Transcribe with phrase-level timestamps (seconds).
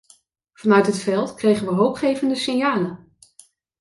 [0.53, 3.11] Vanuit het veld kregen we hoopgevende signalen.